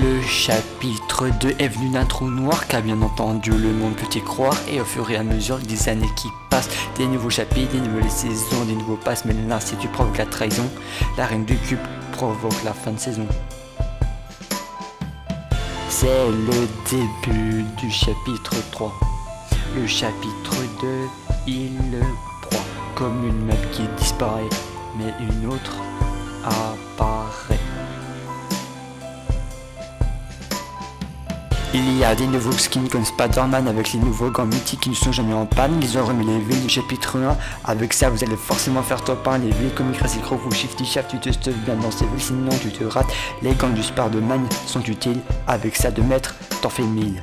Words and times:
Le 0.00 0.22
chapitre 0.22 1.28
2 1.40 1.56
est 1.58 1.68
venu 1.68 1.90
d'un 1.90 2.06
trou 2.06 2.30
noir 2.30 2.66
qu'a 2.66 2.80
bien 2.80 3.02
entendu 3.02 3.50
le 3.50 3.74
monde 3.74 3.94
peut 3.94 4.06
y 4.14 4.22
croire 4.22 4.56
et 4.66 4.80
au 4.80 4.86
fur 4.86 5.10
et 5.10 5.16
à 5.16 5.22
mesure 5.22 5.58
des 5.58 5.90
années 5.90 6.08
qui 6.16 6.28
passent, 6.48 6.70
des 6.96 7.06
nouveaux 7.06 7.28
chapitres, 7.28 7.72
des 7.72 7.80
nouvelles 7.80 8.10
saisons, 8.10 8.64
des 8.64 8.74
nouveaux 8.74 8.96
passes, 8.96 9.26
mais 9.26 9.34
l'institut 9.46 9.88
provoque 9.88 10.16
la 10.16 10.24
trahison, 10.24 10.64
la 11.18 11.26
reine 11.26 11.44
du 11.44 11.58
cube 11.58 11.78
provoque 12.12 12.64
la 12.64 12.72
fin 12.72 12.92
de 12.92 12.98
saison. 12.98 13.26
C'est 15.90 16.26
le 16.30 16.68
début 16.90 17.64
du 17.76 17.90
chapitre 17.90 18.54
3. 18.70 18.98
Le 19.76 19.86
chapitre 19.86 20.56
2, 20.80 20.88
il 21.46 21.72
le 21.90 22.00
proie 22.40 22.64
comme 22.94 23.28
une 23.28 23.44
map 23.44 23.52
qui 23.72 23.82
disparaît, 23.98 24.48
mais 24.96 25.12
une 25.20 25.52
autre 25.52 25.76
apparaît. 26.44 27.71
Il 31.74 31.96
y 31.96 32.04
a 32.04 32.14
des 32.14 32.26
nouveaux 32.26 32.52
skins 32.52 32.86
comme 32.86 33.02
Spider-Man 33.02 33.66
avec 33.66 33.94
les 33.94 33.98
nouveaux 33.98 34.30
gants 34.30 34.44
mythiques 34.44 34.80
qui 34.80 34.90
ne 34.90 34.94
sont 34.94 35.10
jamais 35.10 35.32
en 35.32 35.46
panne. 35.46 35.80
Ils 35.80 35.96
ont 35.96 36.04
remis 36.04 36.26
les 36.26 36.38
villes 36.38 36.60
du 36.60 36.68
chapitre 36.68 37.16
1. 37.16 37.34
Avec 37.64 37.94
ça, 37.94 38.10
vous 38.10 38.22
allez 38.22 38.36
forcément 38.36 38.82
faire 38.82 39.02
top 39.02 39.26
1. 39.26 39.38
Les 39.38 39.52
villes 39.52 39.72
comme 39.74 39.90
Crazy 39.92 40.18
Crow 40.18 40.38
ou 40.46 40.50
Shifty 40.52 40.84
Shaft, 40.84 41.12
tu 41.12 41.18
te 41.18 41.30
stuffes 41.30 41.56
bien 41.64 41.76
dans 41.76 41.90
ces 41.90 42.04
villes, 42.04 42.20
sinon 42.20 42.50
tu 42.60 42.70
te 42.72 42.84
rates. 42.84 43.10
Les 43.40 43.54
gants 43.54 43.70
du 43.70 43.82
Spider-Man 43.82 44.46
sont 44.66 44.82
utiles. 44.82 45.20
Avec 45.48 45.76
ça, 45.76 45.90
de 45.90 46.02
mettre, 46.02 46.34
t'en 46.60 46.68
fais 46.68 46.82
mille. 46.82 47.22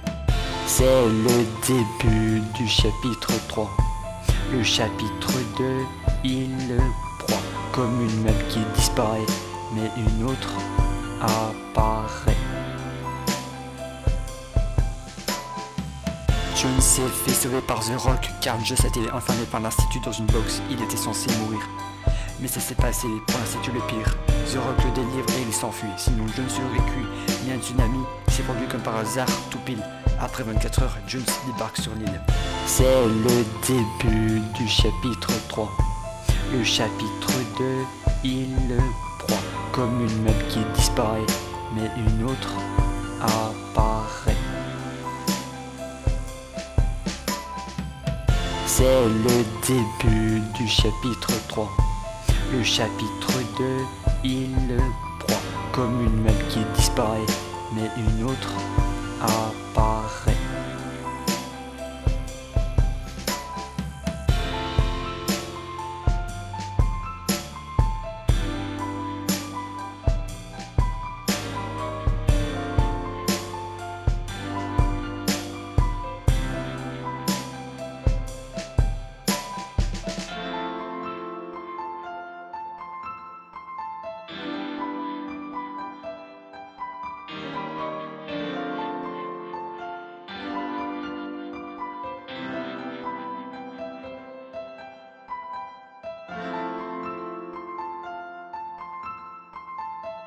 C'est 0.66 0.84
le 0.84 1.46
début 1.68 2.42
du 2.56 2.68
chapitre 2.68 3.32
3. 3.50 3.70
Le 4.52 4.64
chapitre 4.64 5.32
2, 5.60 5.64
il 6.24 6.50
le 6.70 6.82
proie 7.20 7.38
comme 7.72 8.02
une 8.02 8.24
map 8.24 8.32
qui 8.50 8.60
disparaît, 8.76 9.20
mais 9.76 9.92
une 9.96 10.26
autre 10.26 10.50
apparaît. 11.22 12.59
John 16.62 16.82
s'est 16.82 17.08
fait 17.08 17.32
sauver 17.32 17.62
par 17.62 17.80
The 17.80 17.96
Rock 17.96 18.30
car 18.42 18.60
Joe 18.66 18.78
s'était 18.78 19.10
enfermé 19.14 19.46
par 19.50 19.62
l'institut 19.62 20.02
dans 20.02 20.12
une 20.12 20.26
box. 20.26 20.62
Il 20.70 20.84
était 20.84 20.98
censé 20.98 21.30
mourir. 21.38 21.62
Mais 22.42 22.50
ça 22.50 22.60
s'est 22.60 22.76
passé 22.76 23.08
pour 23.28 23.40
l'institut 23.40 23.72
le 23.72 23.80
pire. 23.88 24.14
The 24.28 24.58
Rock 24.58 24.84
le 24.84 24.92
délivre 24.92 25.30
et 25.38 25.44
il 25.48 25.54
s'enfuit. 25.54 25.88
Sinon 25.96 26.26
John 26.36 26.50
serait 26.50 26.92
cuit. 26.92 27.08
Il 27.44 27.48
y 27.48 27.52
a 27.54 27.56
un 27.56 27.60
tsunami 27.60 28.00
qui 28.28 28.34
s'est 28.34 28.44
produit 28.44 28.68
comme 28.68 28.82
par 28.82 28.98
hasard 28.98 29.30
tout 29.50 29.60
pile. 29.60 29.82
Après 30.20 30.44
24 30.44 30.84
heures, 30.84 30.98
Jones 31.08 31.24
débarque 31.46 31.78
sur 31.78 31.96
l'île. 31.96 32.20
C'est 32.66 33.06
le 33.06 33.46
début 33.66 34.42
du 34.56 34.68
chapitre 34.68 35.32
3. 35.48 35.72
Le 36.52 36.62
chapitre 36.66 37.32
2, 37.58 37.66
il 38.26 38.50
le 38.68 38.82
proie 39.20 39.38
comme 39.72 40.02
une 40.02 40.24
map 40.24 40.32
qui 40.50 40.60
disparaît, 40.76 41.26
mais 41.74 41.90
une 41.96 42.26
autre 42.26 42.52
apparaît. 43.22 44.39
C'est 48.80 48.86
le 48.86 49.44
début 49.68 50.40
du 50.56 50.66
chapitre 50.66 51.34
3. 51.50 51.70
Le 52.54 52.64
chapitre 52.64 53.34
2, 53.58 53.66
il 54.24 54.52
le 54.70 54.78
proie 55.20 55.42
comme 55.74 56.02
une 56.02 56.24
map 56.24 56.32
qui 56.48 56.60
disparaît, 56.78 57.20
mais 57.76 57.90
une 57.98 58.24
autre 58.24 58.54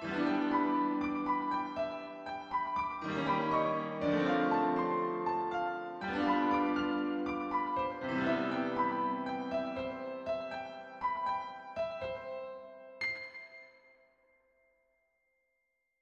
Bye. 0.03 0.32